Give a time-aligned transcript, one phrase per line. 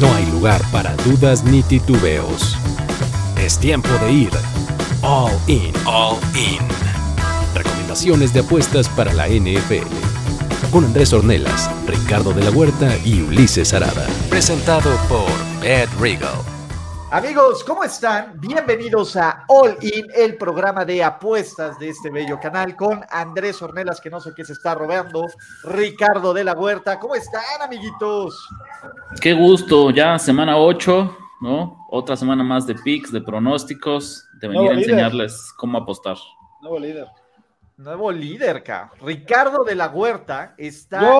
[0.00, 2.56] no hay lugar para dudas ni titubeos.
[3.38, 4.30] Es tiempo de ir
[5.02, 6.58] all in, all in.
[7.54, 9.86] Recomendaciones de apuestas para la NFL.
[10.70, 14.06] Con Andrés Ornelas, Ricardo de la Huerta y Ulises Arada.
[14.30, 15.28] Presentado por
[15.62, 16.49] Ed Regal.
[17.12, 18.38] Amigos, ¿cómo están?
[18.40, 24.00] Bienvenidos a All In, el programa de apuestas de este bello canal con Andrés Ornelas,
[24.00, 25.24] que no sé qué se está robando,
[25.64, 27.00] Ricardo de la Huerta.
[27.00, 28.48] ¿Cómo están, amiguitos?
[29.20, 31.84] Qué gusto, ya semana 8, ¿no?
[31.90, 34.90] Otra semana más de picks, de pronósticos, de venir Nuevo a líder.
[34.90, 36.16] enseñarles cómo apostar.
[36.60, 37.08] Nuevo líder.
[37.76, 38.92] Nuevo líder, ca.
[39.00, 41.00] Ricardo de la Huerta está.
[41.00, 41.18] Yo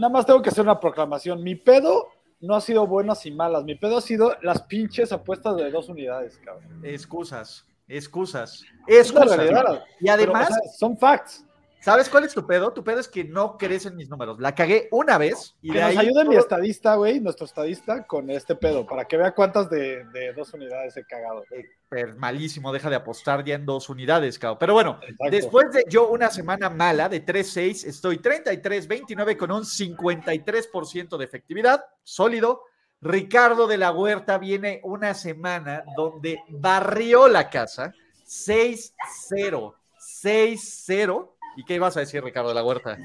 [0.00, 1.44] nada más tengo que hacer una proclamación.
[1.44, 2.08] Mi pedo
[2.40, 3.64] no ha sido buenas y malas.
[3.64, 6.80] Mi pedo ha sido las pinches apuestas de dos unidades, cabrón.
[6.84, 9.36] Excusas, excusas, Es la excusas.
[9.36, 9.84] realidad.
[10.00, 11.44] Y además, Pero, o sea, son facts.
[11.80, 12.72] ¿Sabes cuál es tu pedo?
[12.72, 14.38] Tu pedo es que no crees en mis números.
[14.40, 15.98] La cagué una vez y Que de nos ahí.
[15.98, 20.04] ayude mi todo- estadista, güey, nuestro estadista, con este pedo, para que vea cuántas de,
[20.12, 21.44] de dos unidades he cagado.
[21.90, 24.58] Eh, malísimo, deja de apostar ya en dos unidades, cabrón.
[24.60, 25.30] Pero bueno, Exacto.
[25.30, 31.84] Después de yo una semana mala de 3-6, estoy 33-29 con un 53% de efectividad,
[32.02, 32.62] sólido.
[33.00, 37.92] Ricardo de la Huerta viene una semana donde barrió la casa
[38.26, 41.34] 6-0, 6-0.
[41.58, 42.96] ¿Y qué ibas a decir, Ricardo de la Huerta?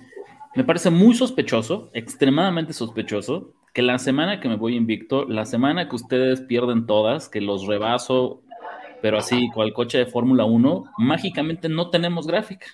[0.54, 5.90] Me parece muy sospechoso, extremadamente sospechoso, que la semana que me voy invicto, la semana
[5.90, 8.44] que ustedes pierden todas, que los rebaso,
[9.02, 12.68] pero así, cual coche de Fórmula 1, mágicamente no tenemos gráfica.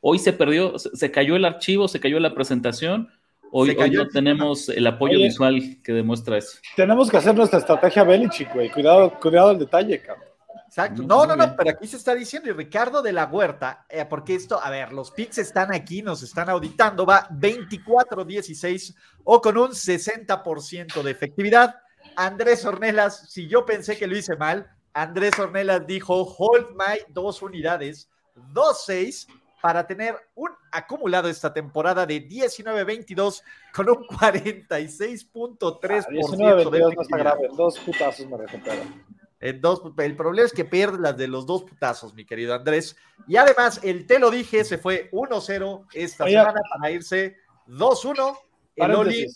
[0.00, 3.08] Hoy se perdió, se, cayó el archivo, se cayó la presentación.
[3.52, 5.26] Hoy, no el- tenemos el apoyo Oye.
[5.26, 6.58] visual que demuestra eso.
[6.74, 8.68] Tenemos que hacer nuestra estrategia Belichick, güey.
[8.68, 10.23] Cuidado, cuidado al detalle, cabrón.
[10.74, 11.04] Exacto.
[11.04, 14.34] No, no, no, pero aquí se está diciendo, y Ricardo de la Huerta, eh, porque
[14.34, 19.70] esto, a ver, los picks están aquí, nos están auditando, va 24-16 o con un
[19.70, 21.76] 60% de efectividad.
[22.16, 27.40] Andrés Ornelas, si yo pensé que lo hice mal, Andrés Ornelas dijo, hold my dos
[27.40, 28.10] unidades,
[28.52, 29.28] 2-6,
[29.62, 36.80] para tener un acumulado esta temporada de 19-22 con un 46.3% Ah, 19 de 22
[36.96, 37.18] no está efectividad.
[37.18, 37.48] grave.
[37.56, 38.82] Dos putazos me recupero.
[39.44, 42.96] En dos, el problema es que pierdes las de los dos putazos, mi querido Andrés.
[43.28, 46.32] Y además, el te lo dije, se fue 1-0 esta Oye.
[46.32, 48.38] semana para irse 2-1.
[48.74, 49.26] El Oli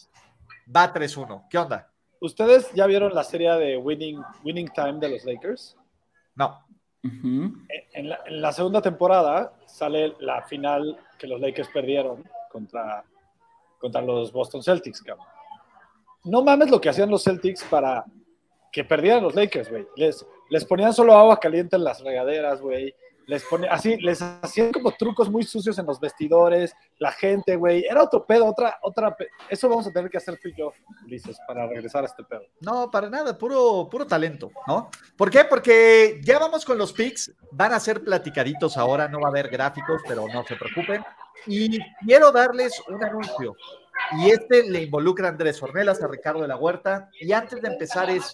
[0.75, 1.47] va 3-1.
[1.51, 1.93] ¿Qué onda?
[2.23, 5.77] ¿Ustedes ya vieron la serie de Winning, Winning Time de los Lakers?
[6.37, 6.59] No.
[7.05, 7.53] Ujú.
[7.93, 13.05] En la, en la segunda temporada sale la final que los Lakers perdieron contra,
[13.79, 15.27] contra los Boston Celtics, cabrón.
[16.25, 18.07] No mames lo que hacían los Celtics para
[18.73, 19.87] que perdieran los Lakers, güey.
[19.97, 22.95] Les, les ponían solo agua caliente en las regaderas, güey.
[23.27, 27.85] Les ponían, así, les hacían como trucos muy sucios en los vestidores, la gente, güey.
[27.85, 29.15] Era otro pedo, otra, otra.
[29.15, 30.73] pe- Eso vamos a tener que hacer tú y yo,
[31.05, 32.45] Ulises, para regresar a este pedo.
[32.63, 34.89] No, para nada, puro, puro talento, ¿no?
[35.15, 35.45] ¿Por qué?
[35.45, 39.51] Porque ya vamos con los picks, van a ser platicaditos ahora, no va a haber
[39.51, 41.05] gráficos, pero no se preocupen.
[41.47, 43.55] Y quiero darles un anuncio.
[44.19, 47.11] Y este le involucra a Andrés Ornelas, a Ricardo de la Huerta.
[47.21, 48.33] Y antes de empezar es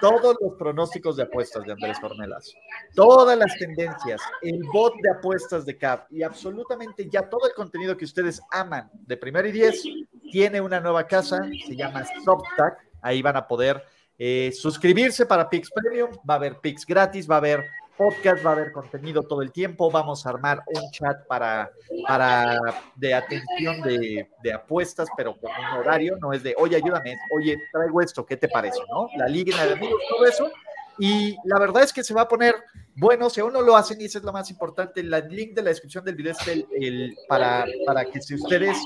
[0.00, 2.52] todos los pronósticos de apuestas de Andrés Ornelas,
[2.94, 7.96] todas las tendencias, el bot de apuestas de CAP y absolutamente ya todo el contenido
[7.96, 9.82] que ustedes aman de primero y diez
[10.30, 12.78] tiene una nueva casa, se llama Substack.
[13.00, 13.82] Ahí van a poder
[14.18, 17.64] eh, suscribirse para Pix Premium, va a haber Pix gratis, va a haber
[17.96, 21.70] podcast, va a haber contenido todo el tiempo, vamos a armar un chat para,
[22.06, 22.58] para
[22.96, 28.00] de atención de, apuestas, pero con un horario, no es de, oye, ayúdame, oye, traigo
[28.00, 28.80] esto, ¿qué te parece?
[28.90, 29.08] ¿no?
[29.16, 30.50] La liga de amigos, todo eso.
[30.98, 32.54] Y la verdad es que se va a poner
[32.96, 35.62] bueno, si aún no lo hacen, y eso es lo más importante, el link de
[35.62, 38.78] la descripción del video es el, el- para, para que si ustedes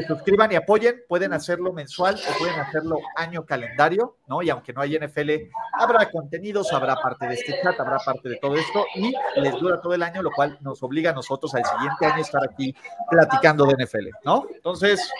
[0.00, 4.42] se suscriban y apoyen, pueden hacerlo mensual o pueden hacerlo año calendario, ¿no?
[4.42, 5.30] Y aunque no hay NFL,
[5.72, 9.80] habrá contenidos, habrá parte de este chat, habrá parte de todo esto y les dura
[9.80, 12.74] todo el año, lo cual nos obliga a nosotros al siguiente año estar aquí
[13.10, 14.46] platicando de NFL, ¿no?
[14.54, 15.10] Entonces,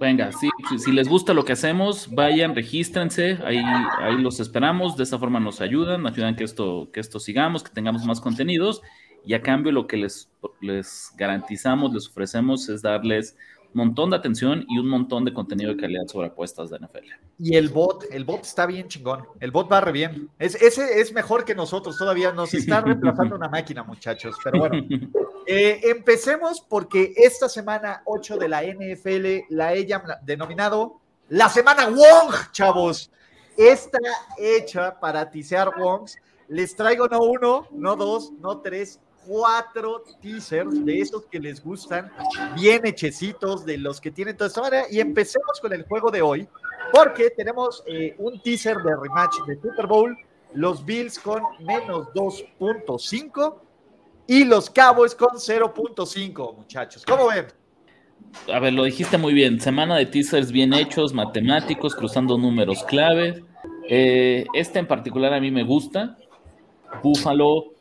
[0.00, 0.48] Venga, sí,
[0.78, 3.58] si, les gusta lo que hacemos, vayan, regístrense, ahí,
[3.98, 7.70] ahí los esperamos, de esa forma nos ayudan, ayudan que esto, que esto sigamos, que
[7.70, 8.82] tengamos más contenidos,
[9.24, 10.30] y a cambio lo que les,
[10.60, 13.36] les garantizamos, les ofrecemos es darles
[13.74, 17.06] montón de atención y un montón de contenido de calidad sobre apuestas de NFL.
[17.38, 19.26] Y el bot, el bot está bien chingón.
[19.40, 20.30] El bot va re bien.
[20.38, 22.32] Es, ese es mejor que nosotros todavía.
[22.32, 24.36] Nos está reemplazando una máquina, muchachos.
[24.44, 24.76] Pero bueno,
[25.46, 31.86] eh, empecemos porque esta semana 8 de la NFL la he llam- denominado la semana
[31.88, 33.10] Wong, chavos.
[33.56, 33.98] Está
[34.38, 36.16] hecha para tisear Wongs.
[36.48, 42.10] Les traigo no uno, no dos, no tres, cuatro teasers de esos que les gustan,
[42.54, 44.86] bien hechecitos, de los que tienen toda esta manera.
[44.90, 46.48] Y empecemos con el juego de hoy,
[46.92, 50.16] porque tenemos eh, un teaser de rematch de Super Bowl,
[50.54, 53.56] los Bills con menos 2.5
[54.26, 57.04] y los Cowboys con 0.5, muchachos.
[57.06, 57.46] ¿Cómo ven?
[58.52, 59.60] A ver, lo dijiste muy bien.
[59.60, 63.44] Semana de teasers bien hechos, matemáticos, cruzando números clave.
[63.88, 66.16] Eh, este en particular a mí me gusta.
[67.02, 67.71] Buffalo.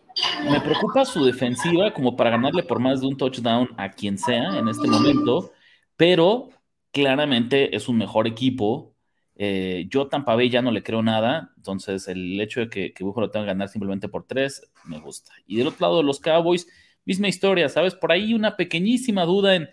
[0.49, 4.57] Me preocupa su defensiva como para ganarle por más de un touchdown a quien sea
[4.57, 5.51] en este momento,
[5.95, 6.49] pero
[6.91, 8.93] claramente es un mejor equipo.
[9.35, 13.31] Eh, yo Tampa ya no le creo nada, entonces el hecho de que, que Buffalo
[13.31, 15.31] tenga que ganar simplemente por tres me gusta.
[15.47, 16.67] Y del otro lado de los Cowboys,
[17.05, 17.95] misma historia, ¿sabes?
[17.95, 19.69] Por ahí una pequeñísima duda en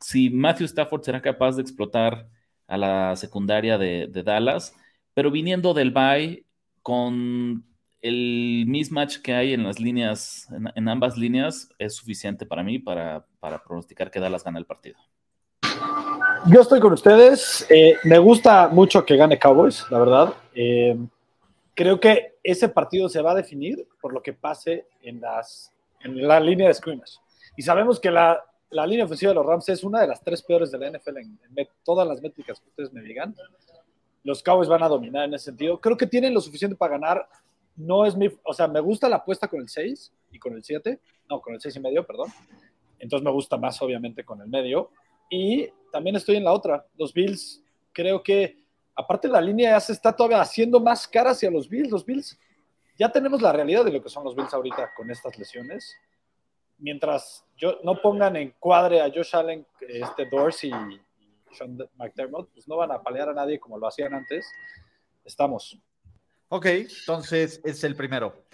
[0.00, 2.28] si Matthew Stafford será capaz de explotar
[2.66, 4.74] a la secundaria de, Dallas,
[5.14, 6.44] pero viniendo del bye
[6.82, 7.64] con
[8.06, 13.24] el mismatch que hay en las líneas, en, ambas líneas, es suficiente para mí para,
[13.66, 14.96] pronosticar que Dallas gane el partido.
[16.46, 17.66] Yo estoy con ustedes.
[17.70, 20.34] Eh, me gusta mucho que gane Cowboys, la verdad.
[20.54, 20.96] Eh,
[21.74, 26.26] creo que ese partido se va a definir por lo que pase en, las, en
[26.26, 27.18] la línea de scrimmage.
[27.56, 30.42] Y sabemos que la, la línea ofensiva de los Rams es una de las tres
[30.42, 31.38] peores de la NFL en,
[31.84, 33.34] todas las métricas que ustedes me digan.
[34.24, 35.80] Los Cowboys van a dominar en ese sentido.
[35.80, 37.28] Creo que tienen lo suficiente para ganar.
[37.76, 40.64] No es mi, o sea, me gusta la apuesta con el 6 y con el
[40.64, 42.32] 7, no, con el 6 y medio, perdón.
[42.98, 44.90] Entonces me gusta más, obviamente, con el medio.
[45.30, 46.86] Y también estoy en la otra.
[46.96, 47.62] Los Bills,
[47.92, 48.56] creo que,
[48.94, 51.90] aparte la línea ya se está todavía haciendo más cara hacia los Bills.
[51.90, 52.38] Los Bills,
[52.98, 55.96] ya tenemos la realidad de lo que son los Bills ahorita con estas lesiones
[56.78, 61.00] mientras yo, no pongan en cuadre a Josh Allen, este Dorsey y
[61.54, 64.50] Sean McDermott, pues no van a palear a nadie como lo hacían antes.
[65.24, 65.78] Estamos.
[66.48, 68.44] Ok, entonces es el primero.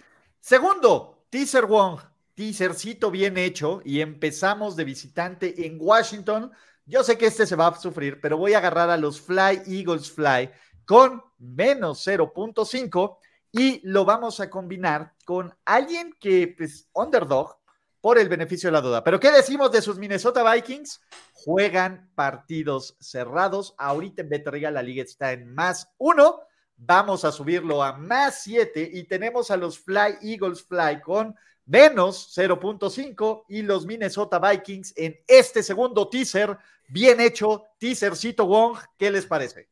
[0.40, 2.00] Segundo, teaser Wong,
[2.34, 6.50] teasercito bien hecho y empezamos de visitante en Washington.
[6.86, 9.62] Yo sé que este se va a sufrir, pero voy a agarrar a los Fly
[9.66, 10.50] Eagles Fly
[10.86, 13.18] con menos 0.5
[13.52, 17.58] y lo vamos a combinar con alguien que, pues, underdog,
[18.00, 19.04] por el beneficio de la duda.
[19.04, 21.00] Pero ¿qué decimos de sus Minnesota Vikings?
[21.34, 23.74] Juegan partidos cerrados.
[23.78, 26.40] Ahorita en Betriga la liga está en más uno.
[26.76, 31.34] Vamos a subirlo a más siete y tenemos a los Fly Eagles Fly con
[31.66, 36.56] menos 0.5 y los Minnesota Vikings en este segundo teaser.
[36.88, 38.78] Bien hecho, teasercito Wong.
[38.98, 39.69] ¿Qué les parece?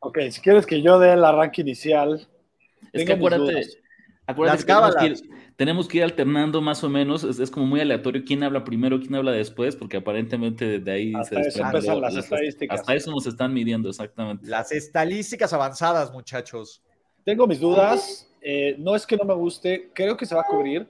[0.00, 2.26] Ok, si quieres que yo dé el arranque inicial.
[2.92, 3.66] Es que acuérdate,
[4.28, 5.14] acuérdate que
[5.56, 9.16] tenemos que ir alternando más o menos, es, como muy aleatorio quién habla primero, quién
[9.16, 12.00] habla después, porque aparentemente de ahí se desprende.
[12.00, 12.80] las, estadísticas.
[12.80, 14.46] Hasta eso nos están midiendo, exactamente.
[14.46, 16.80] Las estadísticas avanzadas, muchachos.
[17.24, 20.46] Tengo mis dudas, eh, no es que no me guste, creo que se va a
[20.46, 20.88] cubrir,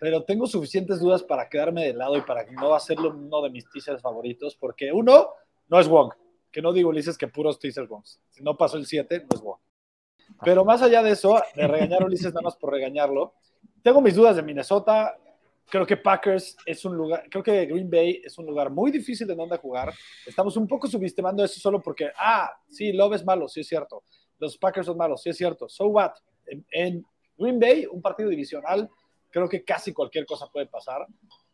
[0.00, 3.50] pero tengo suficientes dudas para quedarme de lado y para que no hacerlo uno de
[3.50, 5.28] mis teasers favoritos, porque uno,
[5.68, 6.12] no es Wong,
[6.50, 8.18] que no digo Ulises que puros teasers Wongs.
[8.30, 9.58] Si no pasó el 7, no es Wong.
[10.44, 13.34] Pero más allá de eso, de regañar a Ulises nada más por regañarlo,
[13.82, 15.16] tengo mis dudas de Minnesota.
[15.68, 19.26] Creo que Packers es un lugar, creo que Green Bay es un lugar muy difícil
[19.26, 19.92] de donde jugar.
[20.24, 24.04] Estamos un poco subestimando eso solo porque, ah, sí, Love es malo, sí es cierto.
[24.38, 25.68] Los Packers son malos, sí es cierto.
[25.68, 26.12] So what?
[26.70, 27.04] En,
[27.38, 28.88] Green Bay, un partido divisional,
[29.30, 31.06] creo que casi cualquier cosa puede pasar.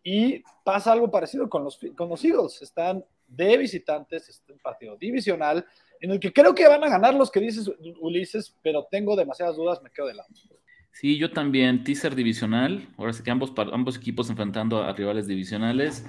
[0.03, 2.61] Y pasa algo parecido con los, con los Eagles.
[2.63, 5.65] Están de visitantes, es un partido divisional,
[6.01, 7.71] en el que creo que van a ganar los que dices
[8.01, 10.29] Ulises, pero tengo demasiadas dudas, me quedo de lado.
[10.93, 12.87] Sí, yo también, teaser divisional.
[12.99, 16.05] Ahora sí que ambos, ambos equipos enfrentando a rivales divisionales.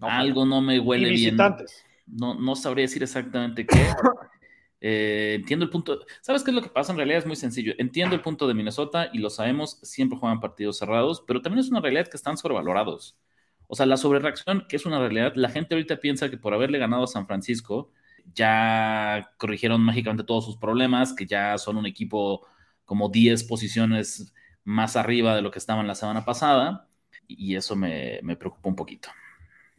[0.00, 1.36] Algo no me huele bien.
[2.06, 3.76] No, no sabría decir exactamente qué.
[4.80, 6.00] Eh, entiendo el punto.
[6.20, 6.92] ¿Sabes qué es lo que pasa?
[6.92, 7.74] En realidad es muy sencillo.
[7.78, 11.70] Entiendo el punto de Minnesota y lo sabemos, siempre juegan partidos cerrados, pero también es
[11.70, 13.18] una realidad que están sobrevalorados.
[13.66, 16.78] O sea, la sobrereacción, que es una realidad, la gente ahorita piensa que por haberle
[16.78, 17.90] ganado a San Francisco,
[18.34, 22.46] ya corrigieron mágicamente todos sus problemas, que ya son un equipo
[22.84, 24.32] como 10 posiciones
[24.64, 26.88] más arriba de lo que estaban la semana pasada
[27.26, 29.10] y eso me, preocupa un poquito.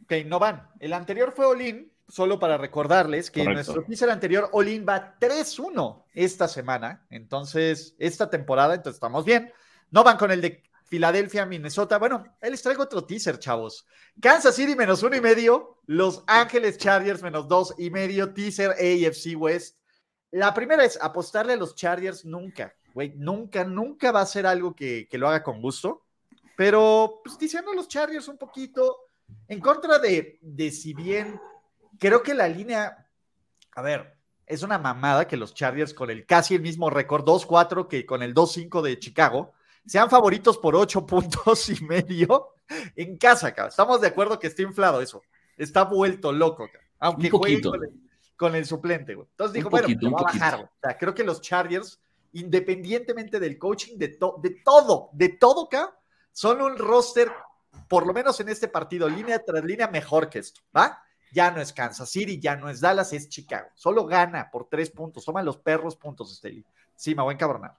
[0.04, 0.68] Ok, no van.
[0.78, 6.48] El anterior fue Olin, solo para recordarles que nuestro teaser anterior, Olin va 3-1 esta
[6.48, 9.52] semana, entonces esta temporada, entonces estamos bien.
[9.90, 11.98] No van con el de Filadelfia, Minnesota.
[11.98, 13.86] Bueno, él les traigo otro teaser, chavos.
[14.20, 19.36] Kansas City menos uno y medio, Los Ángeles Chargers menos dos y medio, teaser AFC
[19.36, 19.78] West.
[20.32, 24.74] La primera es apostarle a los Chargers nunca güey, nunca, nunca va a ser algo
[24.74, 26.06] que, lo haga con gusto.
[26.56, 28.98] Pero, pues diciendo los Chargers un poquito,
[29.48, 31.40] en contra de, de si bien
[32.00, 33.06] creo que la línea,
[33.76, 34.16] a ver,
[34.46, 38.24] es una mamada que los Chargers con el casi el mismo récord 2-4 que con
[38.24, 39.52] el 2-5 de Chicago
[39.86, 42.48] sean favoritos por 8 puntos y medio
[42.96, 43.70] en casa, cabrón.
[43.70, 45.22] Estamos de acuerdo que está inflado eso.
[45.56, 46.90] Está vuelto loco, cabrón.
[46.98, 47.54] Aunque juegue
[48.36, 49.28] con el suplente, güey.
[49.30, 50.66] Entonces dijo, bueno, poquito, un va a bajar, güey.
[50.66, 52.00] O sea, creo que los Chargers,
[52.32, 55.96] independientemente del coaching, de, to- de todo, de todo acá,
[56.32, 57.30] son un roster,
[57.88, 61.02] por lo menos en este partido, línea tras línea, mejor que esto, ¿va?
[61.32, 63.68] Ya no es Kansas City, ya no es Dallas, es Chicago.
[63.74, 65.24] Solo gana por tres puntos.
[65.24, 66.64] Toman los perros puntos, Esteli.
[66.94, 67.76] Sí, me voy a encabronar.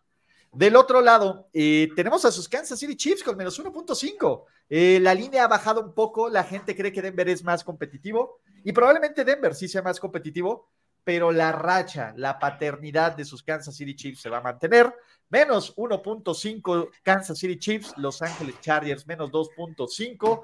[0.54, 4.44] Del otro lado, eh, tenemos a sus Kansas City Chiefs con menos 1.5.
[4.70, 8.40] Eh, la línea ha bajado un poco, la gente cree que Denver es más competitivo
[8.64, 10.68] y probablemente Denver sí sea más competitivo,
[11.04, 14.94] pero la racha, la paternidad de sus Kansas City Chiefs se va a mantener.
[15.30, 20.44] Menos 1.5 Kansas City Chiefs, Los Ángeles Chargers menos 2.5.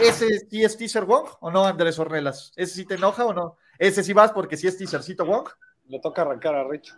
[0.00, 2.52] ¿Ese sí es teaser Wong o no, Andrés Ornelas?
[2.56, 3.56] ¿Ese sí te enoja o no?
[3.78, 5.48] Ese sí vas porque sí es teasercito Wong.
[5.88, 6.94] Le toca arrancar a Rich.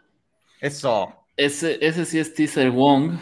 [0.61, 1.13] Eso.
[1.37, 3.13] Ese, ese sí es teaser Wong.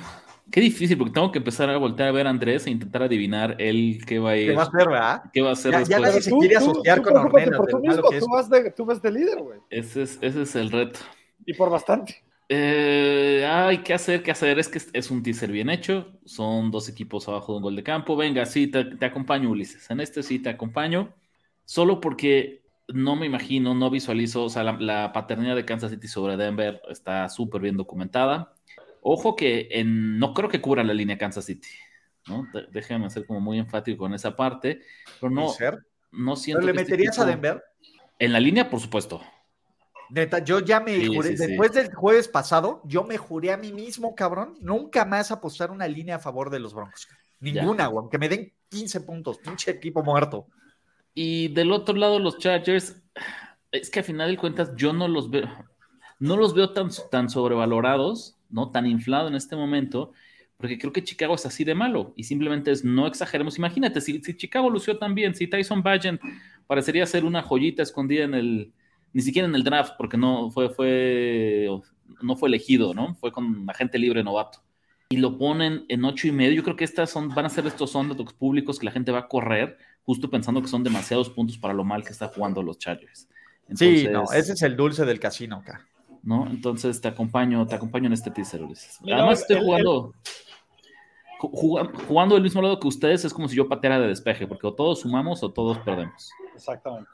[0.50, 3.54] Qué difícil, porque tengo que empezar a voltear a ver a Andrés e intentar adivinar
[3.58, 5.22] él qué va a ir, ¿Qué va a hacer, verdad?
[5.32, 6.08] qué va a hacer Ya- ya después.
[6.08, 8.24] nadie se quiere asociar con preocúpate Ornelas, por de tú lo malo mismo, que es.
[8.24, 9.60] tú vas, de, tú vas de líder, güey.
[9.68, 11.00] Ese es, ese es el reto.
[11.44, 12.24] Y por bastante.
[12.48, 14.22] Eh, ay, ¿qué hacer?
[14.22, 14.58] ¿Qué hacer?
[14.58, 16.18] Es que es, un teaser bien hecho.
[16.24, 18.16] Son dos equipos abajo de un gol de campo.
[18.16, 19.90] Venga, sí, te, te acompaño, Ulises.
[19.90, 21.14] En este sí te acompaño.
[21.64, 24.44] Solo porque no me imagino, no visualizo.
[24.44, 28.54] O sea, la, la paternidad de Kansas City sobre Denver está súper bien documentada.
[29.02, 31.68] Ojo que en, no creo que cubra la línea Kansas City.
[32.28, 32.46] ¿no?
[32.70, 34.80] Déjame ser como muy enfático con esa parte.
[35.20, 35.52] Pero no,
[36.12, 37.62] no siento ¿Pero le que este meterías a Denver?
[38.18, 39.22] En la línea, por supuesto.
[40.10, 41.46] Neta, yo ya me Sí, juré, sí, sí.
[41.46, 45.86] después del jueves pasado, yo me juré a mí mismo, cabrón, nunca más apostar una
[45.86, 47.08] línea a favor de los Broncos.
[47.40, 50.46] Ninguna, güey, aunque me den 15 puntos, pinche equipo muerto.
[51.14, 53.02] Y del otro lado, los Chargers,
[53.72, 55.48] es que a final de cuentas yo no los veo,
[56.18, 58.70] no los veo tan, tan sobrevalorados, ¿no?
[58.70, 60.12] Tan inflado en este momento,
[60.56, 63.58] porque creo que Chicago es así de malo y simplemente es no exageremos.
[63.58, 66.20] Imagínate, si, si Chicago lució tan bien, si Tyson Bagent
[66.66, 68.72] parecería ser una joyita escondida en el,
[69.12, 71.68] ni siquiera en el draft, porque no fue, fue,
[72.22, 73.14] no fue elegido, ¿no?
[73.16, 74.60] Fue con agente libre novato.
[75.10, 76.54] Y lo ponen en ocho y medio.
[76.56, 79.20] Yo creo que estas son, van a ser estos underdogs públicos que la gente va
[79.20, 82.78] a correr, justo pensando que son demasiados puntos para lo mal que está jugando los
[82.78, 83.28] Chargers.
[83.74, 85.86] sí, Entonces, no, ese es el dulce del casino acá.
[86.22, 86.46] ¿no?
[86.50, 88.98] Entonces te acompaño, te acompaño en este teaser, Ulises.
[89.04, 90.12] Además estoy el- jugando,
[91.40, 94.46] ju- juga- jugando del mismo lado que ustedes, es como si yo pateara de despeje,
[94.46, 96.30] porque o todos sumamos o todos perdemos.
[96.54, 97.08] Exactamente.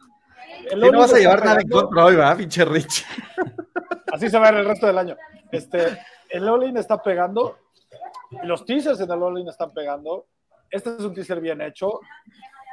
[0.70, 3.04] Sí, no vas a llevar nada en contra hoy, ¿verdad, pinche Rich?
[4.12, 5.16] Así se va a ver el resto del año.
[5.50, 5.98] Este,
[6.30, 7.58] el all está pegando.
[8.44, 10.26] Los teasers en el all están pegando.
[10.70, 12.00] Este es un teaser bien hecho.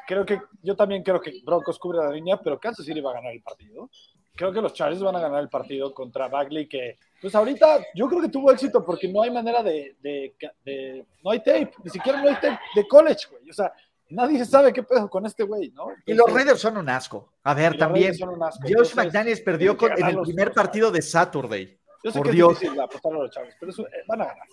[0.08, 3.16] Creo que yo también creo que Broncos cubre la línea, pero Kansas City va a
[3.16, 3.90] ganar el partido.
[4.36, 8.08] Creo que los Chargers van a ganar el partido contra Bagley, que pues ahorita yo
[8.08, 10.34] creo que tuvo éxito porque no hay manera de, de-
[10.66, 13.50] de- no hay tape, ni siquiera no hay tape de college, güey.
[13.50, 13.72] O sea,
[14.12, 15.88] nadie sabe qué pedo con este güey, ¿no?
[16.06, 17.34] Y los Raiders son un asco.
[17.44, 18.14] A ver, también.
[18.18, 21.80] Josh Entonces, McDaniels perdió con- en el los primer partido de Saturday.
[22.04, 22.54] Yo sé Por que Dios.
[22.54, 24.48] es difícil apostar a los Chargers, pero eso, eh, van a ganar.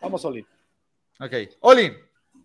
[0.00, 0.46] Vamos, Oli.
[1.20, 1.32] Ok.
[1.60, 1.94] Olin.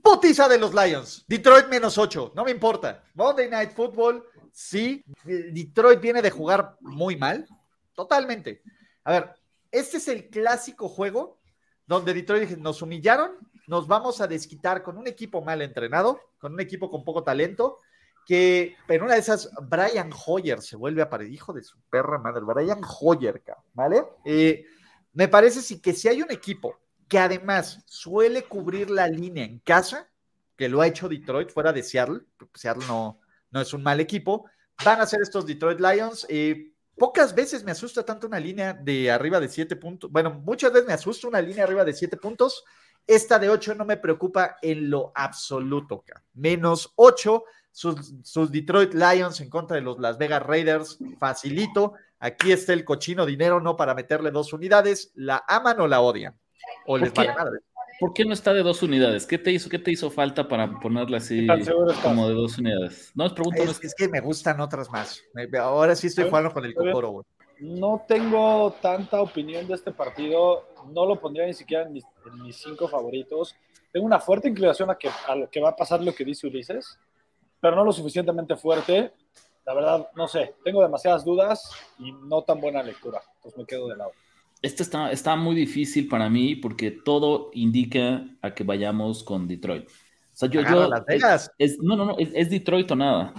[0.01, 1.25] Putiza de los Lions.
[1.27, 2.31] Detroit menos 8.
[2.35, 3.03] No me importa.
[3.13, 4.23] Monday Night Football.
[4.51, 5.03] Sí.
[5.23, 7.45] Detroit viene de jugar muy mal.
[7.93, 8.61] Totalmente.
[9.03, 9.35] A ver,
[9.69, 11.39] este es el clásico juego
[11.85, 13.31] donde Detroit nos humillaron,
[13.67, 17.77] nos vamos a desquitar con un equipo mal entrenado, con un equipo con poco talento,
[18.25, 22.19] que en una de esas, Brian Hoyer se vuelve a aparecer, hijo de su perra
[22.19, 23.41] madre, Brian Hoyer,
[23.73, 24.03] ¿vale?
[24.25, 24.65] Eh,
[25.13, 29.59] me parece sí que si hay un equipo que además suele cubrir la línea en
[29.59, 30.09] casa,
[30.55, 32.21] que lo ha hecho Detroit fuera de Seattle,
[32.53, 34.45] Seattle no, no es un mal equipo,
[34.83, 36.25] van a ser estos Detroit Lions.
[36.29, 40.11] Eh, pocas veces me asusta tanto una línea de arriba de 7 puntos.
[40.11, 42.63] Bueno, muchas veces me asusta una línea arriba de 7 puntos.
[43.07, 46.03] Esta de 8 no me preocupa en lo absoluto.
[46.33, 51.93] Menos 8, sus, sus Detroit Lions en contra de los Las Vegas Raiders, facilito.
[52.19, 55.11] Aquí está el cochino dinero, no para meterle dos unidades.
[55.15, 56.37] ¿La aman o la odian?
[56.85, 57.29] O les ¿Por qué?
[57.31, 57.59] vale madre.
[58.01, 59.27] ¿Por qué no está de dos unidades?
[59.27, 61.45] ¿Qué te hizo, qué te hizo falta para ponerla así
[62.01, 63.11] como de dos unidades?
[63.13, 63.61] No, es pregunto.
[63.61, 65.21] Es, es que me gustan otras más.
[65.59, 67.25] Ahora sí estoy jugando con el cocoro, güey.
[67.59, 70.67] No tengo tanta opinión de este partido.
[70.89, 73.55] No lo pondría ni siquiera en mis, en mis cinco favoritos.
[73.91, 76.47] Tengo una fuerte inclinación a, que, a lo que va a pasar lo que dice
[76.47, 76.97] Ulises,
[77.59, 79.11] pero no lo suficientemente fuerte.
[79.65, 80.55] La verdad, no sé.
[80.63, 81.69] Tengo demasiadas dudas
[81.99, 83.21] y no tan buena lectura.
[83.35, 84.11] Entonces me quedo de lado.
[84.61, 89.87] Este está, está muy difícil para mí porque todo indica a que vayamos con Detroit.
[89.87, 89.91] O
[90.33, 91.51] sea, yo, Las Vegas.
[91.57, 93.33] es- no, no, no, es, es Detroit o nada.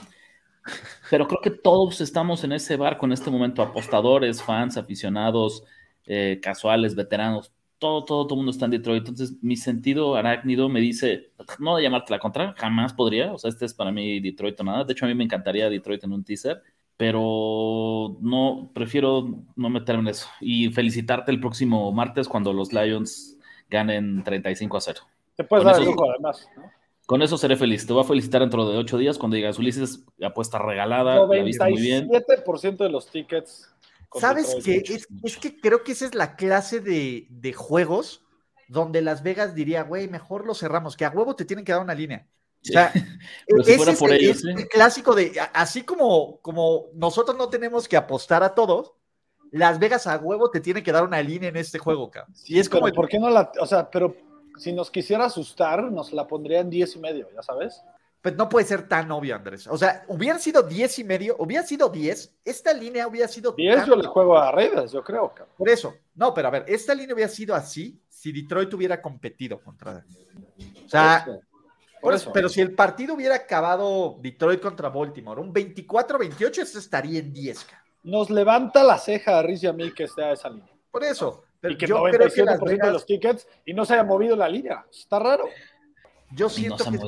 [1.11, 5.65] Pero creo que todos estamos en ese barco en este momento, apostadores, fans, aficionados,
[6.07, 9.01] eh, casuales, veteranos, todo, todo, todo el mundo está en Detroit.
[9.09, 13.33] Entonces, mi sentido arácnido me dice, no de llamarte la contra, jamás podría.
[13.33, 14.85] O sea, este es para mí Detroit o nada.
[14.85, 16.63] De hecho, a mí me encantaría Detroit en un teaser,
[16.97, 20.29] pero no, prefiero no meterme en eso.
[20.41, 23.37] Y felicitarte el próximo martes cuando los Lions
[23.69, 25.01] ganen 35 a 0.
[25.37, 26.49] Te puedes Con dar el eso- lujo, además.
[26.57, 26.63] ¿no?
[27.07, 27.85] Con eso seré feliz.
[27.87, 31.69] Te voy a felicitar dentro de ocho días cuando digas Ulises, apuesta regalada, la viste
[31.69, 32.09] muy bien.
[32.09, 33.69] 97% de los tickets.
[34.21, 34.83] ¿Sabes qué?
[34.87, 38.25] Es, es que creo que esa es la clase de, de juegos
[38.69, 41.83] donde Las Vegas diría, güey, mejor lo cerramos, que a huevo te tienen que dar
[41.83, 42.27] una línea.
[42.63, 42.93] O sea,
[43.47, 44.55] Pero si ese fuera es, por el, ellos, es ¿eh?
[44.57, 48.93] el clásico de, así como, como nosotros no tenemos que apostar a todos,
[49.51, 52.35] Las Vegas a huevo te tiene que dar una línea en este juego, cabrón.
[52.35, 53.53] Sí, Y es como, el- ¿por qué no la.?
[53.61, 54.17] O sea, pero
[54.59, 57.83] si nos quisiera asustar, nos la pondría en 10 y medio, ya sabes.
[58.23, 59.67] Pues no puede ser tan obvio, Andrés.
[59.67, 63.77] O sea, hubiera sido 10 y medio, hubiera sido 10, esta línea hubiera sido 10
[63.79, 65.29] tan- yo le juego a Raiders, yo creo.
[65.35, 65.55] cabrón.
[65.59, 69.61] Por eso, no, pero a ver, esta línea hubiera sido así si Detroit hubiera competido
[69.61, 70.05] contra.
[70.87, 71.27] O sea,
[72.01, 72.27] Por eso.
[72.27, 77.33] por pero si el partido hubiera acabado Detroit contra Baltimore, un 24-28, esto estaría en
[77.33, 77.65] 10.
[77.65, 77.83] ca.
[78.05, 80.73] Nos levanta la ceja a Riz y a mí que esté a esa línea.
[80.91, 81.43] Por eso.
[81.61, 83.95] Pero Y que yo creo que 97% Las de Vegas, los tickets y no se
[83.95, 84.85] haya movido la línea.
[84.91, 85.45] Está raro.
[86.33, 87.03] yo no siento se que es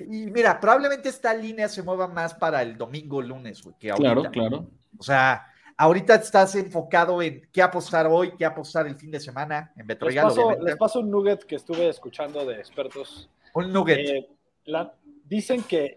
[0.00, 3.90] y mira, probablemente esta línea se mueva más para el domingo o lunes, güey, que
[3.90, 4.12] ahorita.
[4.14, 4.66] Claro, claro.
[4.98, 5.46] O sea,
[5.76, 9.86] ahorita estás enfocado en qué apostar hoy, qué apostar el fin de semana, en Les
[9.86, 13.28] Betroregal, paso, les paso un nugget que estuve escuchando de expertos.
[13.54, 13.98] Un nugget.
[13.98, 14.28] Eh,
[14.66, 14.92] la-
[15.24, 15.96] dicen que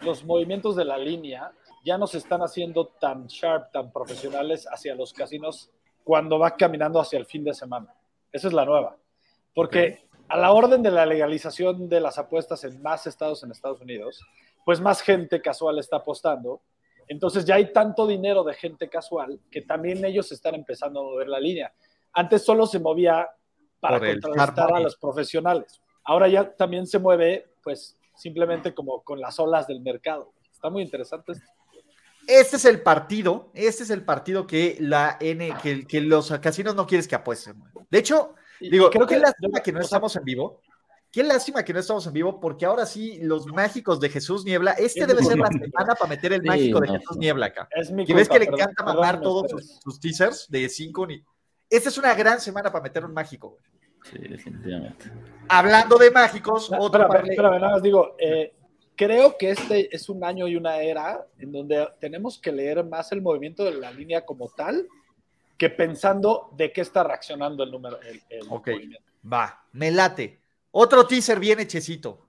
[0.00, 1.50] los movimientos de la línea
[1.84, 5.70] ya no se están haciendo tan sharp, tan profesionales hacia los casinos
[6.02, 7.94] cuando va caminando hacia el fin de semana.
[8.32, 8.96] Esa es la nueva.
[9.54, 13.80] Porque a la orden de la legalización de las apuestas en más estados en Estados
[13.80, 14.20] Unidos,
[14.64, 16.62] pues más gente casual está apostando.
[17.06, 21.28] Entonces ya hay tanto dinero de gente casual que también ellos están empezando a mover
[21.28, 21.72] la línea.
[22.12, 23.28] Antes solo se movía
[23.80, 25.80] para hard a los profesionales.
[26.04, 30.32] Ahora ya también se mueve, pues simplemente como con las olas del mercado.
[30.50, 31.32] Está muy interesante.
[31.32, 31.44] esto.
[32.26, 36.74] Este es el partido, este es el partido que la N, que, que los casinos
[36.74, 37.62] no quieres que apuesten.
[37.90, 38.34] De hecho,
[38.70, 40.60] digo, creo qué que lástima que no estamos en vivo.
[41.10, 44.72] Qué lástima que no estamos en vivo, porque ahora sí, los mágicos de Jesús Niebla,
[44.72, 47.20] este Es debe ser la semana para meter el Sí, mágico de no, Jesús no.
[47.20, 47.68] Niebla acá.
[47.70, 51.06] Es mi Que ves que le encanta mamar todos sus, sus teasers de 5.
[51.06, 51.24] Ni...
[51.70, 53.58] Esta es una gran semana para meter un mágico.
[54.10, 55.06] Sí, definitivamente.
[55.48, 58.52] Hablando de mágicos, No, otro espérame, espérame, nada más digo, eh,
[58.96, 63.12] creo que este es un año y una era en donde tenemos que leer más
[63.12, 64.86] el movimiento de la línea como tal
[65.58, 68.00] que pensando de qué está reaccionando el número.
[68.02, 68.68] El, el Ok.
[68.68, 69.04] movimiento.
[69.32, 70.40] Va, me late.
[70.70, 72.26] Otro teaser bien hechecito.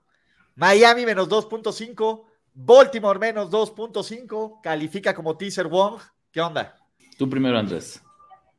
[0.54, 6.00] Miami menos 2.5, Baltimore menos 2.5, califica como teaser Wong.
[6.30, 6.76] ¿Qué onda?
[7.18, 8.02] Tú primero, Andrés.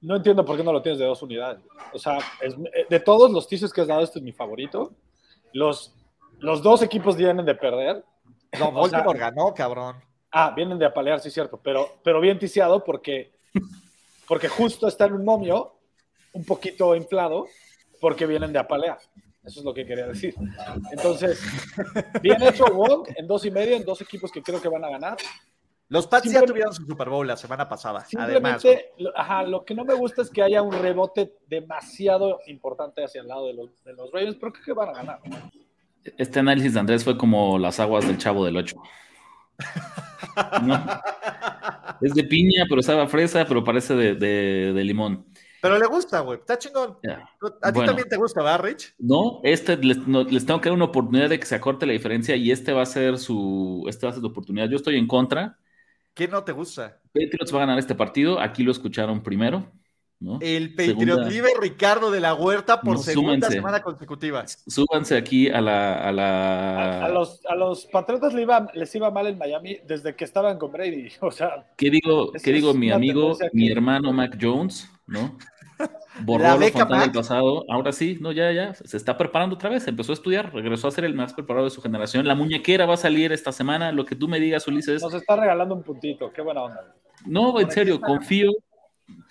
[0.01, 1.59] No entiendo por qué no lo tienes de dos unidades.
[1.93, 2.55] O sea, es-
[2.89, 4.93] de todos los teasers que has dado, este es mi favorito.
[5.53, 5.95] Los,
[6.39, 8.03] los dos equipos vienen de perder.
[8.59, 9.95] No, O sea- Baltimore ganó, cabrón.
[10.31, 13.31] Ah, vienen de apalear, sí, cierto, pero, pero bien ticiado porque,
[14.27, 15.73] porque justo está en un momio
[16.33, 17.47] un poquito inflado
[17.99, 18.99] porque vienen de apalear.
[19.43, 20.35] Eso es lo que quería decir.
[20.91, 21.41] Entonces,
[22.21, 24.89] bien hecho Wong en dos y medio, en dos equipos que creo que van a
[24.89, 25.17] ganar.
[25.89, 28.05] Los Pats ya tuvieron su Super Bowl la semana pasada.
[28.17, 32.41] Además, Simplemente, lo, ajá, lo que no me gusta es que haya un rebote demasiado
[32.47, 35.19] importante hacia el lado de los, de los Ravens, pero creo que van a ganar.
[36.17, 38.75] Este análisis de Andrés fue como las aguas del chavo del 8.
[42.01, 45.25] Es de piña, pero sabe a fresa, pero parece de, de- de limón.
[45.61, 46.39] pero le gusta, güey.
[46.39, 46.97] Está chingón.
[47.61, 47.85] A ti Bueno.
[47.87, 48.93] también te gusta, ¿verdad, Rich?
[48.99, 51.93] No, este les, no, les tengo que dar una oportunidad de que se acorte la
[51.93, 54.69] diferencia y este va a ser su, este va a ser su oportunidad.
[54.69, 55.57] Yo estoy en contra.
[56.13, 56.99] ¿Qué no te gusta?
[57.13, 58.39] Patriots va a ganar este partido.
[58.39, 59.71] Aquí lo escucharon primero.
[60.19, 60.39] ¿No?
[60.41, 61.29] El Patriot Segunda.
[61.29, 63.53] Libre Ricardo de la Huerta por No, segunda súmense.
[63.53, 64.45] semana consecutiva.
[64.47, 69.11] Súbanse aquí a la, a la a los, a los Patriotas le iba- les iba
[69.11, 71.09] mal en Miami desde que estaban con Brady.
[71.21, 75.37] O sea, ¿Qué digo, qué digo mi amigo, mi que- hermano Mac Jones, ¿no?
[75.77, 79.87] La Borró fantasma del pasado, ahora sí, no, ya, ya, se está preparando otra vez,
[79.87, 82.25] empezó a estudiar, regresó a ser el más preparado de su generación.
[82.27, 84.99] La muñequera va a salir esta semana, lo que tú me digas, Ulises.
[85.03, 86.33] nos está regalando un puntito.
[86.33, 86.95] Qué buena onda.
[87.27, 88.51] No, en serio, confío,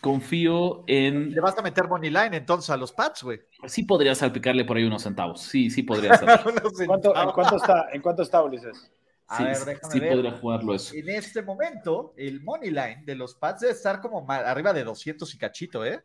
[0.01, 1.31] confío en...
[1.33, 3.41] Le vas a meter money line entonces a los Pats, güey.
[3.67, 6.29] Sí podría salpicarle por ahí unos centavos, sí, sí podría ser.
[6.31, 7.33] ¿En cuánto, en centavos.
[7.35, 8.91] cuánto está, ¿En cuánto está, Ulises?
[9.29, 10.13] A Sí, ver, déjame sí ver.
[10.13, 10.95] podría jugarlo eso.
[10.95, 15.35] En este momento, el money line de los Pats debe estar como arriba de 200
[15.35, 16.01] y cachito, ¿eh?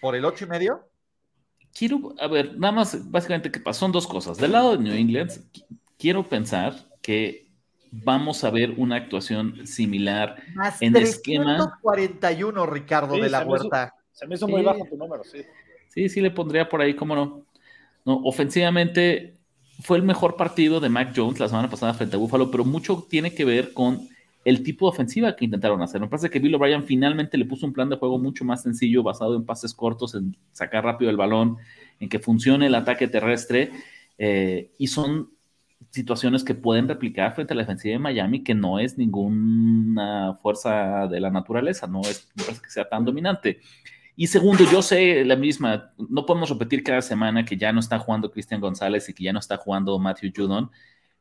[0.00, 0.88] Por el 8 y medio.
[1.76, 3.80] Quiero, a ver, nada más, básicamente, que pasó?
[3.80, 4.36] Son dos cosas.
[4.38, 5.64] Del lado de New England, qu-
[5.98, 7.48] quiero pensar que
[7.92, 10.36] vamos a ver una actuación similar.
[10.54, 11.56] Más En esquema.
[11.56, 13.94] 341, Ricardo Sí, de la se me hizo- Huerta.
[14.12, 14.66] Se me hizo muy Sí.
[14.66, 15.38] bajo tu número, sí.
[15.88, 17.44] Sí, sí le pondría por ahí, cómo no.
[18.04, 19.36] No, ofensivamente
[19.82, 23.06] fue el mejor partido de Mac Jones la semana pasada frente a Buffalo, pero mucho
[23.08, 24.00] tiene que ver con
[24.44, 26.00] el tipo de ofensiva que intentaron hacer.
[26.00, 29.02] Me parece que Bill O'Brien finalmente le puso un plan de juego mucho más sencillo,
[29.02, 31.58] basado en pases cortos, en sacar rápido el balón,
[32.00, 33.70] en que funcione el ataque terrestre,
[34.18, 35.30] eh, y son
[35.92, 41.06] situaciones que pueden replicar frente a la defensiva de Miami, que no es ninguna fuerza
[41.06, 43.60] de la naturaleza, no es parece que sea tan dominante.
[44.16, 47.98] Y segundo, yo sé la misma, no podemos repetir cada semana que ya no está
[47.98, 50.70] jugando Cristian González y que ya no está jugando Matthew Judon,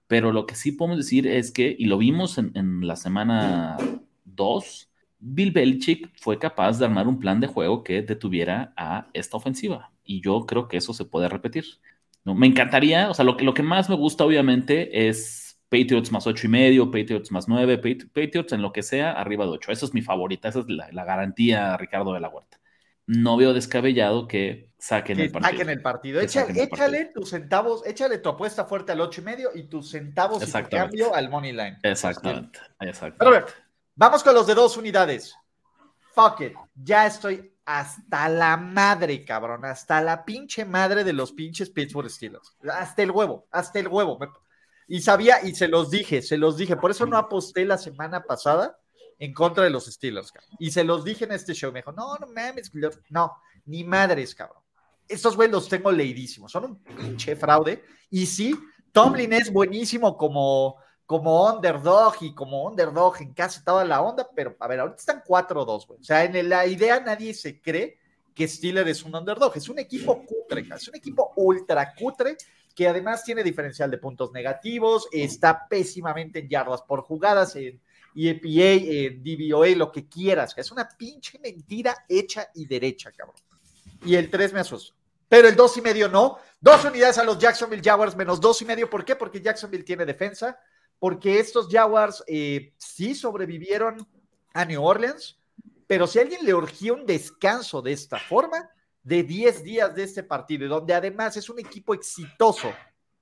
[0.08, 3.78] pero lo que sí podemos decir es que, y lo vimos en, en la semana
[4.26, 9.38] 2, Bill Belichick fue capaz de armar un plan de juego que detuviera a esta
[9.38, 9.92] ofensiva.
[10.04, 11.66] Y yo creo que eso se puede repetir.
[12.26, 12.36] ¿No?
[12.36, 16.28] Me encantaría, o sea, lo que, lo que más me gusta obviamente es Patriots más
[16.28, 17.78] ocho y medio, Patriots más 9,
[18.14, 19.72] Patriots en lo que sea, arriba de 8.
[19.72, 22.60] Esa es mi favorita, esa es la, la garantía, Ricardo de la Huerta.
[23.08, 25.52] No veo descabellado que saquen que el partido.
[25.52, 26.20] Saquen el partido.
[26.20, 27.14] Que Echa, saquen el échale partido.
[27.14, 30.46] tus centavos, échale tu apuesta fuerte al ocho y medio y tus centavos y tu
[30.46, 30.98] Exactamente.
[30.98, 31.78] cambio al money line.
[31.84, 33.18] Exactamente, exactamente.
[33.18, 33.46] Pero a ver,
[33.96, 35.36] vamos con los de dos unidades.
[36.14, 36.54] Fuck it.
[36.76, 39.66] Ya estoy hasta la madre, cabrón.
[39.66, 42.56] Hasta la pinche madre de los pinches Pittsburgh Steelers.
[42.72, 44.20] Hasta el huevo, hasta el huevo.
[44.88, 46.76] Y sabía, y se los dije, se los dije.
[46.76, 48.78] Por eso no aposté la semana pasada
[49.20, 50.58] en contra de los Steelers, cabrón.
[50.60, 51.72] Y se los dije en este show.
[51.72, 52.72] Me dijo, no, no mames,
[53.10, 54.64] no, ni madres, cabrón.
[55.08, 56.52] Estos güeyes los tengo leidísimos.
[56.52, 57.84] Son un pinche fraude.
[58.10, 58.58] Y sí,
[58.92, 60.78] Tomlin es buenísimo como,
[61.12, 65.22] como underdog y como underdog en casi toda la onda, pero a ver, ahorita están
[65.22, 66.00] 4-2, güey.
[66.00, 67.98] O sea, en la idea nadie se cree
[68.34, 69.52] que Steelers es un underdog.
[69.58, 72.38] Es un equipo cutre, es un equipo ultra cutre
[72.74, 77.82] que además tiene diferencial de puntos negativos, está pésimamente en yardas por jugadas, en
[78.16, 80.54] EPA, en DVOA, lo que quieras.
[80.56, 83.36] Es una pinche mentira hecha y derecha, cabrón.
[84.06, 84.96] Y el 3 me asustó.
[85.28, 86.38] Pero el 2 y medio no.
[86.62, 88.90] Dos unidades a los Jacksonville Jaguars menos dos y medio.
[88.90, 89.18] ¿Por qué?
[89.18, 90.58] Porque Jacksonville tiene defensa.
[91.02, 94.08] Porque estos Jaguars eh, sí sobrevivieron
[94.54, 95.40] a New Orleans.
[95.88, 98.70] Pero si alguien le urgía un descanso de esta forma,
[99.02, 102.72] de 10 días de este partido, y donde además es un equipo exitoso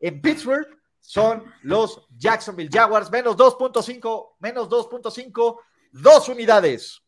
[0.01, 0.67] en Pittsburgh,
[0.99, 5.57] son los Jacksonville Jaguars, menos 2.5, menos 2.5,
[5.93, 7.01] dos unidades.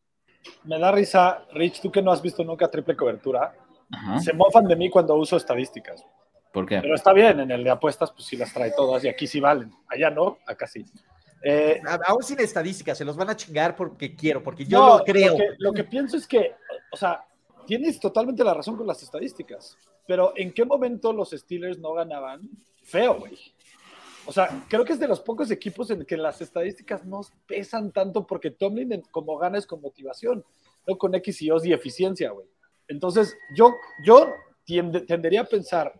[0.63, 3.53] Me da risa, Rich, tú que no has visto nunca triple cobertura,
[3.91, 4.21] Ajá.
[4.21, 6.01] se mofan de mí cuando uso estadísticas.
[6.51, 6.79] ¿Por qué?
[6.81, 9.39] Pero está bien, en el de apuestas, pues sí las trae todas y aquí sí
[9.39, 9.71] valen.
[9.87, 10.85] Allá no, acá sí.
[11.43, 15.03] Eh, Aún sin estadísticas, se los van a chingar porque quiero, porque yo no, lo
[15.03, 15.31] creo.
[15.31, 16.53] Lo que, lo que pienso es que,
[16.91, 17.25] o sea,
[17.65, 22.49] tienes totalmente la razón con las estadísticas, pero ¿en qué momento los Steelers no ganaban?
[22.83, 23.37] Feo, güey.
[24.25, 27.91] O sea, creo que es de los pocos equipos en que las estadísticas no pesan
[27.91, 30.45] tanto porque Tomlin como gana es con motivación,
[30.85, 32.47] no con X y O's y eficiencia, güey.
[32.87, 33.73] Entonces, yo,
[34.05, 34.27] yo
[34.63, 35.93] tiende- tendería a pensar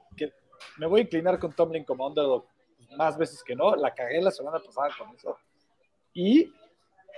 [0.77, 2.45] me voy a inclinar con Tomlin como underdog
[2.97, 3.75] más veces que no.
[3.75, 5.37] La cagué la semana pasada con eso.
[6.13, 6.53] Y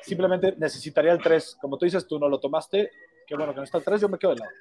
[0.02, 1.58] simplemente necesitaría el 3.
[1.62, 2.92] Como tú dices, tú no lo tomaste.
[3.28, 4.52] Qué bueno que no está el 3, yo me quedo de lado.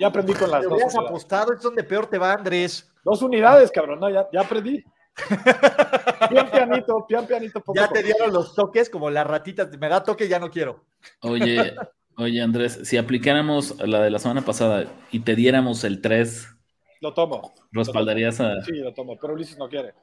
[0.00, 1.08] Ya aprendí con las Te dos unidades.
[1.08, 2.90] apostado, es donde peor te va, Andrés.
[3.04, 4.00] Dos unidades, cabrón.
[4.00, 4.84] No, ya, ya aprendí.
[6.30, 7.60] Pian pianito, pian pianito.
[7.60, 9.68] Poco Ya te dieron los toques como las ratitas.
[9.76, 10.84] Me da toque, ya no quiero.
[11.22, 11.74] Oye,
[12.16, 16.57] oye, Andrés, si aplicáramos la de la semana pasada y te diéramos el 3,
[17.00, 17.52] Lo tomo.
[17.72, 18.60] respaldarías a.
[18.62, 19.16] Sí, lo tomo.
[19.20, 19.94] Pero Ulises no quiere.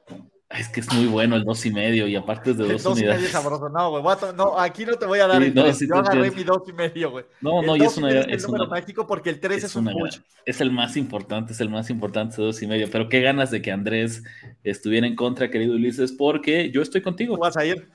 [0.48, 2.98] Es que es muy bueno el 2 y medio y aparte es de dos dos
[2.98, 3.32] y medio unidades.
[3.32, 3.68] sabroso.
[3.68, 4.02] No, güey.
[4.36, 5.78] No, aquí no te voy a dar Sí, el no, tres.
[5.78, 7.24] sí Yo agarré mi dos y medio, güey.
[7.40, 8.08] No, El no, y dos es y una.
[8.08, 10.18] medio es el Es, número una- mágico porque el 3 es, es un una- push.
[10.44, 12.88] es el más importante, es el más importante de dos y medio.
[12.90, 14.22] Pero qué ganas de que Andrés
[14.62, 17.34] estuviera en contra, querido Ulises, porque yo estoy contigo.
[17.34, 17.88] Tú vas a ir.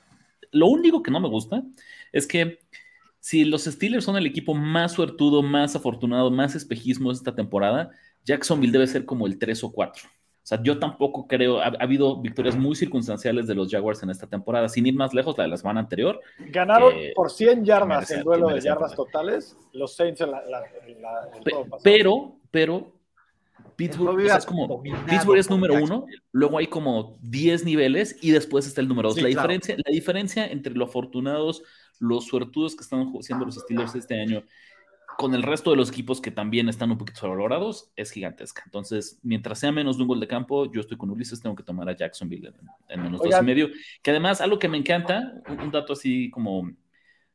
[0.52, 1.64] Lo único que no me gusta
[2.12, 2.60] es que
[3.22, 7.92] si los Steelers son el equipo más suertudo, más afortunado, más espejismo de esta temporada,
[8.26, 10.04] Jacksonville debe ser como el 3 o 4.
[10.08, 14.10] O sea, yo tampoco creo, ha, ha habido victorias muy circunstanciales de los Jaguars en
[14.10, 16.20] esta temporada, sin ir más lejos, la de la semana anterior.
[16.40, 19.56] Ganaron por 100 yardas el duelo de yardas totales.
[19.74, 20.96] Los Saints en la, la- el
[21.44, 21.54] Pe-
[21.84, 22.92] pero, pero,
[23.76, 28.32] Pittsburgh, o sea, es como, Pittsburgh es número uno, luego hay como 10 niveles y
[28.32, 29.16] después está el número dos.
[29.18, 29.48] Sí, la, claro.
[29.48, 31.64] diferencia, la diferencia entre los afortunados,
[32.00, 34.44] los suertudos que están siendo los Steelers este año
[35.22, 38.64] con el resto de los equipos que también están un poquito sobrevalorados es gigantesca.
[38.66, 41.62] Entonces, mientras sea menos de un gol de campo, yo estoy con Ulises, tengo que
[41.62, 42.56] tomar a Jacksonville en,
[42.90, 43.70] en menos dos y medio.
[44.02, 46.72] Que además, algo que me encanta, un, un dato así como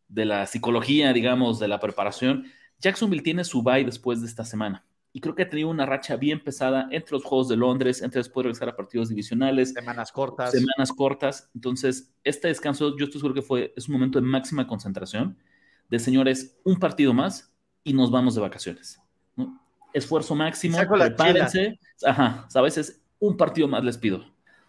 [0.09, 2.47] de la psicología, digamos, de la preparación,
[2.81, 4.85] Jacksonville tiene su bye después de esta semana.
[5.13, 8.19] Y creo que ha tenido una racha bien pesada entre los Juegos de Londres, entre
[8.19, 10.51] después de regresar a partidos divisionales, Semanas cortas.
[10.51, 11.51] semanas cortas.
[11.55, 15.39] Entonces, este descanso, yo estoy seguro que fue, es un momento de máxima concentración,
[15.89, 17.56] de señores, un partido más
[17.87, 19.01] y nos vamos de vacaciones.
[19.37, 19.59] ¿no?
[19.95, 21.79] Esfuerzo máximo, Saco la prepárense.
[22.05, 22.77] Ajá, ¿sabes?
[22.77, 24.19] Es un partido más les pido.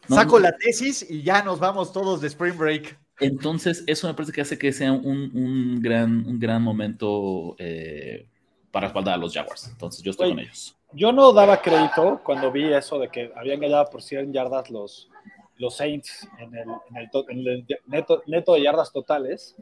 [0.08, 0.16] ¿no?
[0.16, 2.98] Saco la tesis y ya nos vamos todos de Spring Break.
[3.20, 8.28] Entonces, eso me parece que hace que sea un, un gran, un gran momento eh,
[8.72, 9.68] para respaldar a los Jaguars.
[9.68, 10.76] Entonces, yo estoy Oye, con ellos.
[10.94, 15.10] Yo no daba crédito cuando vi eso de que habían ganado por 100 yardas los,
[15.58, 19.56] los Saints en el, en el to- en el neto, neto de yardas totales.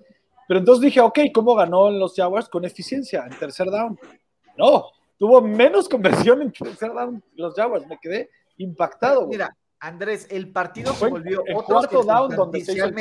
[0.47, 2.49] Pero entonces dije, ok, ¿cómo ganó los Jaguars?
[2.49, 3.97] Con eficiencia, en tercer down.
[4.58, 7.88] No, tuvo menos conversión en tercer down los Jaguars.
[7.88, 9.27] Me quedé impactado.
[9.27, 12.95] Mira, Andrés, el partido se volvió en otro cuarto down donde se hizo el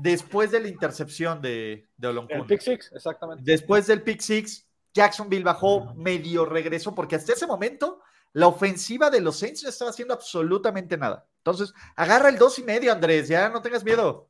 [0.00, 2.40] después de la intercepción de, de Oloncuna.
[2.40, 3.42] el pick six, exactamente.
[3.44, 8.00] Después del pick six, Jacksonville bajó, medio regresó, porque hasta ese momento
[8.32, 11.26] la ofensiva de los Saints no estaba haciendo absolutamente nada.
[11.38, 14.27] Entonces, agarra el dos y medio, Andrés, ya no tengas miedo.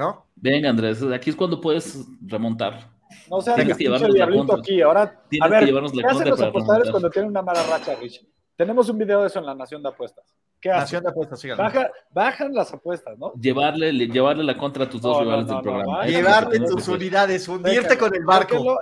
[0.00, 0.26] ¿No?
[0.34, 2.88] Venga, Andrés, aquí es cuando puedes remontar.
[3.28, 4.60] No sea Tienes que llevarnos la diablito contra.
[4.62, 4.80] aquí.
[4.80, 7.42] Ahora, Tienes a ver, que llevarnos la ¿qué hacen contra los apostadores cuando tienen una
[7.42, 8.24] mala racha, Rich?
[8.56, 10.24] Tenemos un video de eso en la Nación de Apuestas.
[10.58, 10.80] ¿Qué hacen?
[10.80, 11.42] Nación de apuestas.
[11.56, 13.32] Baja- bajan las apuestas, ¿no?
[13.34, 16.06] Llevarle, llevarle la contra a tus dos No, rivales no, del no, programa.
[16.06, 18.78] es Llevarte tus unidades, hundirte con el barco.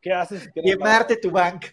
[0.00, 0.50] ¿Qué haces?
[0.54, 1.66] quemarte tu bank.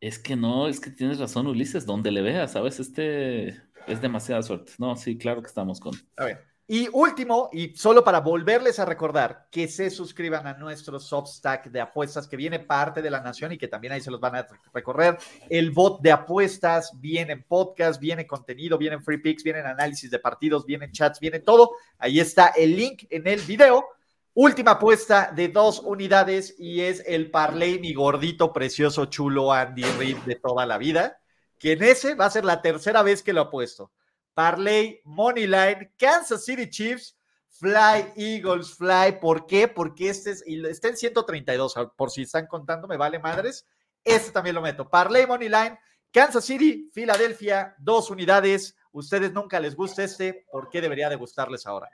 [0.00, 2.78] Es que no, es que tienes razón, Ulises, donde le veas, ¿sabes?
[2.78, 3.48] Este
[3.88, 4.72] es demasiada suerte.
[4.78, 5.94] No, sí, claro que estamos con.
[6.16, 6.44] A ver.
[6.70, 11.80] Y último, y solo para volverles a recordar que se suscriban a nuestro Substack de
[11.80, 14.46] apuestas, que viene parte de la nación y que también ahí se los van a
[14.74, 15.16] recorrer.
[15.48, 20.18] El bot de apuestas, viene en podcast, viene contenido, vienen free picks, vienen análisis de
[20.18, 21.70] partidos, vienen chats, viene todo.
[21.96, 23.86] Ahí está el link en el video.
[24.34, 30.18] Última apuesta de dos unidades y es el parlay, mi gordito, precioso, chulo Andy Reid
[30.18, 31.18] de toda la vida.
[31.58, 33.90] Que en ese va a ser la tercera vez que lo apuesto.
[34.38, 39.18] Parlay, Moneyline, Kansas City Chiefs, Fly, Eagles, Fly.
[39.20, 39.66] ¿Por qué?
[39.66, 43.66] Porque este es, y está en 132, por si están contando, me vale madres.
[44.04, 44.88] Este también lo meto.
[44.88, 45.76] Parlay, Moneyline,
[46.12, 48.76] Kansas City, Filadelfia, dos unidades.
[48.92, 51.90] Ustedes nunca les gusta este, ¿por qué debería de gustarles ahora?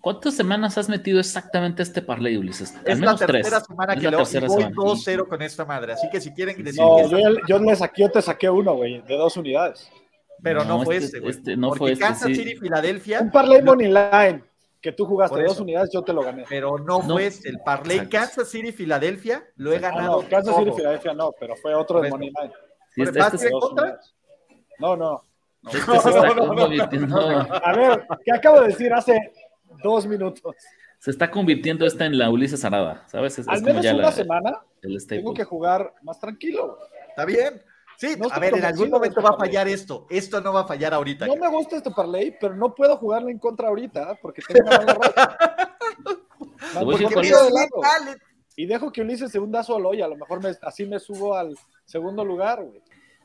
[0.00, 2.74] ¿Cuántas semanas has metido exactamente este parlay, Ulises?
[2.74, 3.30] Al Es la menos tres.
[3.46, 4.76] tercera semana Es que la lo tercera y voy semana.
[4.76, 5.92] 2-0 con esta madre.
[5.92, 8.74] Así que si quieren decir No, que yo, yo le saqué, yo te saqué uno,
[8.74, 9.88] güey, de dos unidades.
[10.42, 11.30] Pero no, No, fue este- güey.
[11.30, 12.34] este no Porque fue este, Kansas sí.
[12.34, 14.44] City, Filadelfia, Un parlay money line
[14.80, 16.44] que tú jugaste dos unidades, yo te lo gané.
[16.48, 17.14] pero no, No.
[17.14, 17.48] fue este.
[17.48, 18.16] El parlay Exacto.
[18.18, 20.22] Kansas City, Filadelfia, lo he Ah, ganado.
[20.22, 20.72] no, Kansas City.
[20.76, 22.52] Filadelfia no, pero fue otro de money line.
[22.94, 23.98] Sí, este, ¿Vas este en contra?
[24.78, 25.22] No, no.
[25.66, 27.54] este No, no, no, no.
[27.64, 29.18] A ver, ¿qué acabo de decir hace
[29.82, 30.54] dos minutos?
[30.98, 33.38] se está convirtiendo esta en la Ulises Arada, ¿sabes?
[33.38, 36.78] Es, Al es como menos ya una la, semana el tengo que jugar más tranquilo.
[37.10, 37.62] Está bien.
[37.96, 40.06] Sí, No a ver, en algún momento va a fallar esto.
[40.10, 41.26] Esto no va a fallar ahorita.
[41.26, 44.78] No me gusta este parlay, pero no puedo jugarle en contra ahorita porque tengo una
[44.78, 45.36] mala racha.
[46.72, 48.16] Te voy a decir Porque de lado.
[48.56, 51.34] Y dejo que Ulises se hunda solo y a lo mejor me- así me subo
[51.34, 52.80] al segundo lugar, güey.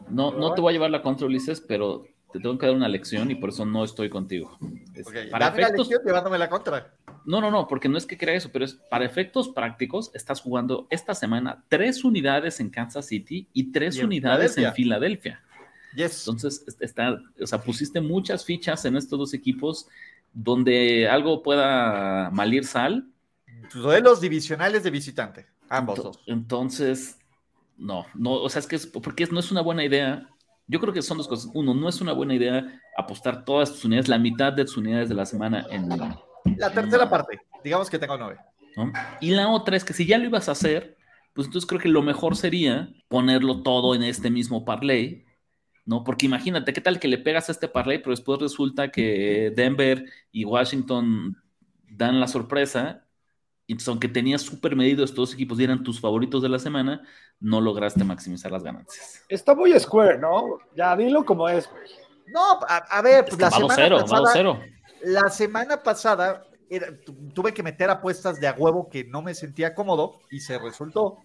[0.09, 2.87] No, no te voy a llevar la contra, Ulises, pero te tengo que dar una
[2.87, 4.57] lección y por eso no estoy contigo.
[4.93, 6.93] Es- para dame la efectos, lección llevándome la contra.
[7.25, 10.41] no, no, no, porque no es que crea eso, pero es para efectos prácticos, estás
[10.41, 15.41] jugando esta semana tres unidades en Kansas City y tres Y en unidades en Filadelfia.
[15.95, 16.27] Yes.
[16.27, 19.87] Entonces, es- está, o sea, pusiste muchas fichas en estos dos equipos
[20.33, 23.07] donde algo pueda malir sal.
[23.73, 25.47] Duelos divisionales de visitante.
[25.67, 26.19] Ambos Ento- dos.
[26.27, 27.17] Entonces,
[27.77, 30.29] no, no, o sea, es que es, porque no es una buena idea.
[30.69, 31.49] Yo creo que son dos cosas.
[31.55, 35.09] Uno, no es una buena idea apostar todas tus unidades, la mitad de tus unidades
[35.09, 35.89] de la semana en,
[36.57, 37.41] La tercera parte.
[37.63, 38.37] Digamos que tengo nueve.
[38.77, 38.93] ¿no?
[39.19, 40.95] Y la otra es que si ya lo ibas a hacer,
[41.33, 45.25] pues entonces creo que lo mejor sería ponerlo todo en este mismo parlay,
[45.85, 46.03] ¿no?
[46.03, 50.05] Porque imagínate, ¿qué tal que le pegas a este parlay, pero después resulta que Denver
[50.31, 51.35] y Washington
[51.89, 53.07] dan la sorpresa,
[53.73, 57.01] entonces aunque tenías súper medido estos dos equipos y eran tus favoritos de la semana,
[57.39, 59.23] no lograste maximizar las ganancias.
[59.29, 60.57] Está muy square, ¿no?
[60.75, 61.83] Ya dilo como es, güey.
[62.27, 64.33] No, a, a ver, pues la semana 2-0, va pasada.
[64.43, 64.75] 2-0.
[65.03, 66.87] La semana pasada era-
[67.33, 71.17] tuve que meter apuestas de a huevo que no me sentía cómodo y se resultó,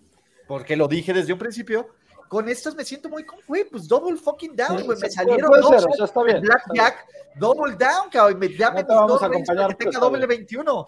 [0.46, 1.88] porque lo dije desde un principio.
[2.28, 4.98] Con estas me siento muy, cómodo, güey, pues double fucking down, Sí, güey.
[4.98, 8.38] Me sí, salieron dos ser, o sea, está bien, Blackjack, double down, cabrón.
[8.38, 10.28] Me, dame No te mis vamos dos a acompañar, para que pero tenga doble bien.
[10.38, 10.86] 21.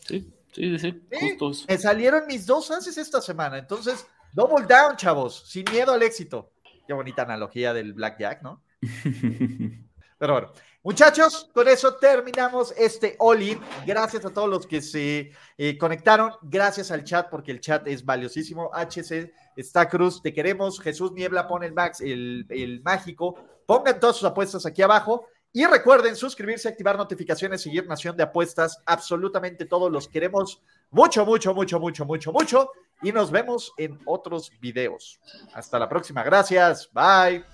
[0.00, 1.30] Sí, sí, sí, Sí.
[1.30, 1.64] justo eso.
[1.68, 3.58] Me salieron mis dos haces esta semana.
[3.58, 6.52] Entonces, double down, chavos, sin miedo al éxito.
[6.86, 8.62] Qué bonita analogía del Blackjack, ¿no?
[10.18, 13.58] Pero bueno, muchachos, con eso terminamos este all-in.
[13.86, 16.32] Gracias a todos los que se eh, conectaron.
[16.42, 18.70] Gracias al chat, porque el chat es valiosísimo.
[18.74, 20.78] HC está Cruz, te queremos.
[20.80, 23.36] Jesús Niebla pone el max, el, el mágico.
[23.64, 25.26] Pongan todas sus apuestas aquí abajo.
[25.52, 28.80] Y recuerden suscribirse, activar notificaciones, seguir Nación de Apuestas.
[28.86, 32.70] Absolutamente todos los queremos mucho, mucho, mucho, mucho, mucho, mucho.
[33.02, 35.18] Y nos vemos en otros videos.
[35.52, 36.22] Hasta la próxima.
[36.22, 36.88] Gracias.
[36.92, 37.44] Bye.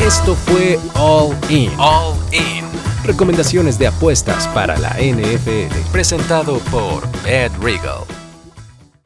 [0.00, 1.70] Esto fue All In.
[1.78, 2.64] All In.
[3.04, 5.92] Recomendaciones de apuestas para la NFL.
[5.92, 8.17] Presentado por Ed Regal.